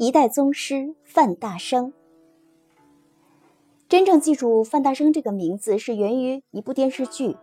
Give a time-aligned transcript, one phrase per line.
[0.00, 1.92] 一代宗师范大生。
[3.86, 7.36] 真正记住范大生这个名字，是源于一部电视剧。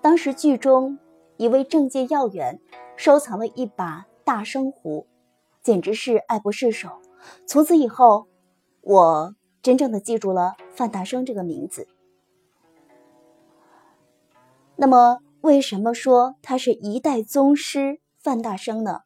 [0.00, 0.98] 当时剧中
[1.36, 2.62] 一位政界要员
[2.96, 5.06] 收藏了一把大生壶，
[5.60, 6.88] 简直是爱不释手。
[7.44, 8.26] 从此以后，
[8.80, 11.88] 我真正的记住了范大生这个名字。
[14.76, 19.02] 那么，为什么说他是一代宗师范大生呢？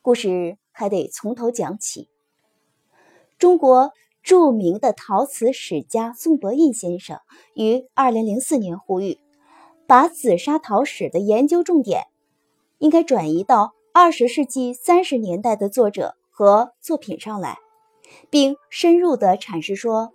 [0.00, 2.10] 故事还得从头讲起。
[3.38, 7.18] 中国著名的陶瓷史家宋伯印先生
[7.54, 9.18] 于二零零四年呼吁，
[9.86, 12.02] 把紫砂陶史的研究重点
[12.76, 17.56] 应该转移到二十世纪三十年代的作者和作品上来，
[18.28, 20.12] 并深入的阐释说，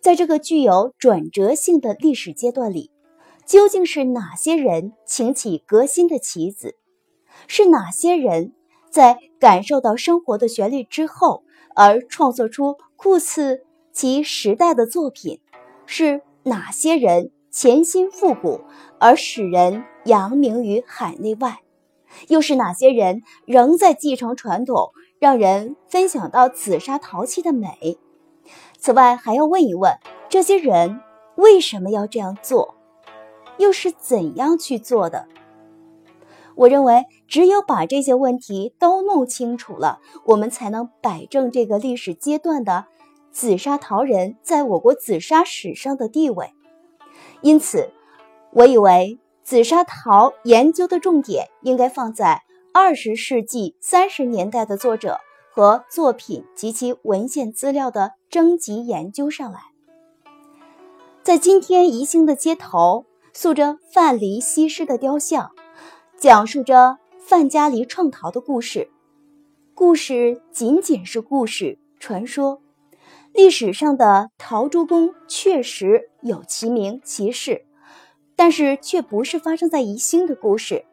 [0.00, 2.90] 在这个具有转折性的历史阶段里，
[3.46, 6.76] 究竟是哪些人擎起革新的旗子，
[7.46, 8.52] 是哪些人？
[8.92, 11.42] 在感受到生活的旋律之后，
[11.74, 15.40] 而创作出酷似其时代的作品，
[15.86, 18.60] 是哪些人潜心复古
[19.00, 21.60] 而使人扬名于海内外？
[22.28, 27.98] 又是哪些人仍在继承传统，让人分享到紫砂陶器的美？
[28.76, 29.90] 此外，还要问一问
[30.28, 31.00] 这些人
[31.36, 32.74] 为什么要这样做，
[33.56, 35.26] 又是怎样去做的？
[36.56, 42.86] 我认为，只有把这些问题都弄清楚了，我们才能摆正这个历史阶段的
[43.30, 46.50] 紫砂陶人在我国紫砂史上的地位。
[47.40, 47.90] 因此，
[48.52, 55.18] 我以为紫砂陶研究的重点应该放在二十世纪三十年代的作者
[55.50, 59.60] 和作品及其文献资料的征集研究上来。
[61.22, 65.52] 在今天宜兴的街头，塑着范蠡西施的雕像。
[66.22, 68.88] 讲述着范家黎创陶的故事，
[69.74, 72.62] 故事仅仅是故事传说。
[73.32, 77.64] 历史上的陶朱公确实有其名其事，
[78.36, 80.84] 但是却不是发生在宜兴的故事，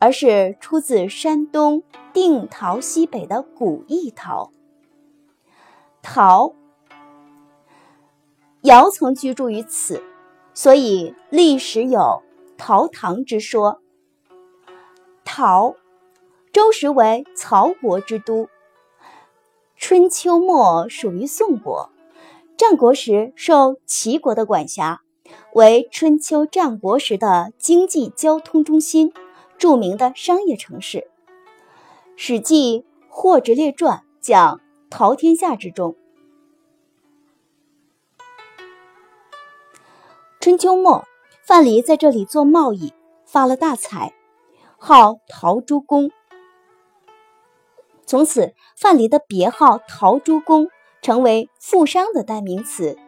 [0.00, 4.50] 而是出自山东定陶西北的古邑陶。
[6.02, 6.56] 陶
[8.62, 10.02] 尧曾居住于此，
[10.54, 12.20] 所以历史有
[12.58, 13.80] 陶唐之说。
[15.26, 15.74] 陶，
[16.52, 18.48] 周时为曹国之都。
[19.76, 21.90] 春秋末属于宋国，
[22.56, 25.02] 战国时受齐国的管辖，
[25.52, 29.12] 为春秋战国时的经济交通中心，
[29.58, 30.98] 著名的商业城市。
[32.14, 35.96] 《史记·霍直列传》讲陶天下之中。
[40.40, 41.04] 春秋末，
[41.44, 42.94] 范蠡在这里做贸易，
[43.26, 44.14] 发了大财。
[44.78, 46.10] 号陶朱公，
[48.06, 50.68] 从此范蠡的别号陶朱公
[51.00, 52.98] 成为富商的代名词。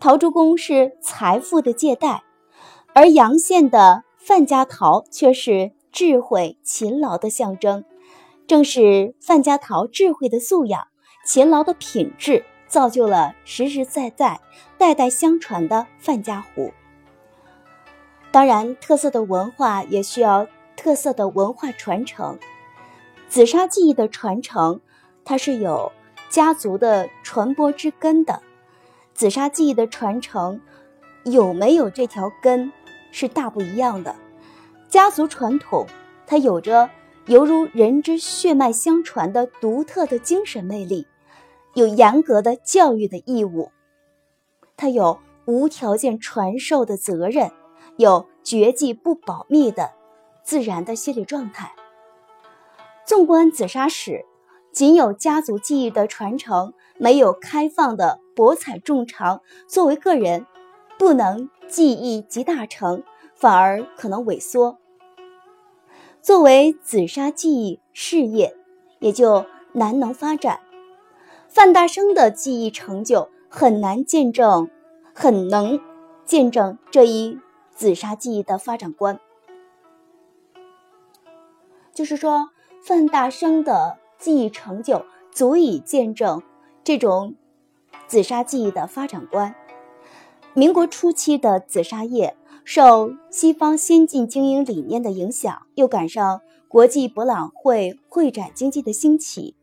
[0.00, 2.24] 陶朱公是财富的借贷，
[2.92, 7.84] 而阳县的范家陶却是智慧勤劳的象征。
[8.48, 10.88] 正是范家陶智慧的素养、
[11.24, 14.40] 勤劳的品质，造就了实实在在、
[14.76, 16.72] 代代相传的范家壶。
[18.32, 20.48] 当然，特色的文化也需要。
[20.82, 22.36] 特色的文化传承，
[23.28, 24.80] 紫砂技艺的传承，
[25.24, 25.92] 它是有
[26.28, 28.42] 家族的传播之根的。
[29.14, 30.60] 紫砂技艺的传承
[31.22, 32.72] 有没有这条根，
[33.12, 34.16] 是大不一样的。
[34.88, 35.86] 家族传统，
[36.26, 36.90] 它有着
[37.26, 41.06] 犹如人之血脉相传的独特的精神魅力，
[41.74, 43.70] 有严格的教育的义务，
[44.76, 47.52] 它有无条件传授的责任，
[47.98, 49.92] 有绝技不保密的。
[50.42, 51.72] 自然的心理状态。
[53.04, 54.24] 纵观紫砂史，
[54.72, 59.42] 仅有家族技艺的传承，没有开放的博采众长。
[59.66, 60.46] 作为个人，
[60.98, 63.02] 不能技艺集大成，
[63.34, 64.78] 反而可能萎缩。
[66.22, 68.56] 作为紫砂技艺事业，
[69.00, 70.60] 也就难能发展。
[71.48, 74.70] 范大生的技艺成就很难见证，
[75.12, 75.80] 很能
[76.24, 77.38] 见证这一
[77.74, 79.20] 紫砂技艺的发展观。
[81.94, 82.50] 就是说，
[82.82, 86.42] 范大生的技艺成就足以见证
[86.82, 87.34] 这种
[88.06, 89.54] 紫砂技艺的发展观。
[90.54, 99.54] 民国初期的紫砂业受西方先进经营理念的影响，又赶上国际博览会会展经济的兴起，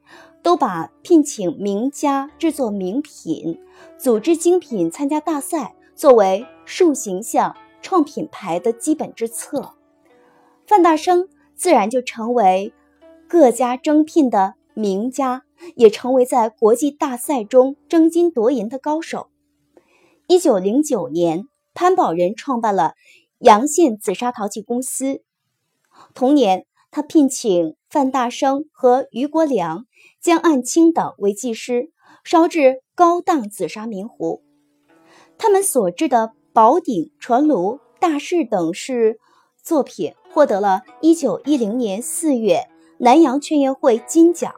[0.43, 3.59] 都把聘请名家制作名品、
[3.97, 9.73] 组织精品参加大赛作为树形象、创品牌的基本之策。
[10.67, 11.27] 范大生。
[11.59, 12.73] 自然就成为
[13.27, 15.43] 各家争聘的名家，
[15.75, 19.27] 也成为在国际大赛中争金夺银的高手。
[20.27, 22.93] 一九零九年，潘宝仁创办了
[23.39, 25.21] 阳县紫砂陶器公司。
[26.13, 29.85] 同年，他聘请范大生和余国良、
[30.21, 31.91] 江岸清等为技师，
[32.23, 34.41] 烧制高档紫砂明壶。
[35.37, 39.19] 他们所制的宝鼎、传炉、大士等是
[39.61, 44.55] 作品，获得了一九一零年四月南洋劝业会金奖。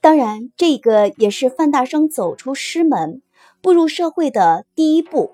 [0.00, 3.22] 当然，这个也是范大生走出师门。
[3.60, 5.30] 步入社会的第一步，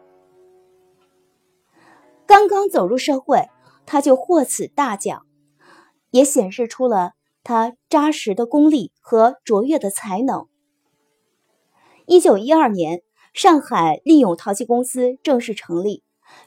[2.27, 3.49] 刚刚走入社会，
[3.87, 5.25] 他就获此大奖，
[6.11, 7.13] 也显示出了
[7.43, 10.47] 他扎实的功力和卓越的才能。
[12.05, 13.01] 一九一二年，
[13.33, 16.03] 上海利永陶器公司正式成立，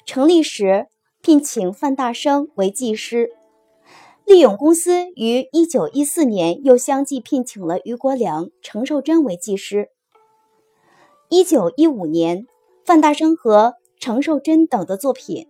[0.06, 0.88] 成立时
[1.21, 3.29] 聘请范大生为技师。
[4.25, 9.89] 利永公司于一九一四年又相继聘请了余国良、程寿珍为技师。
[11.29, 12.47] 一九一五年，
[12.83, 15.47] 范大生和程寿珍等的作品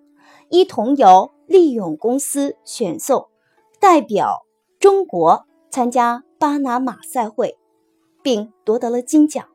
[0.50, 3.28] 一同由利永公司选送，
[3.80, 4.46] 代表
[4.80, 7.58] 中国参加巴拿马赛会，
[8.22, 9.51] 并夺得了金奖。